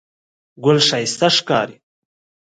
[0.63, 1.75] ګل ښایسته ښکاري.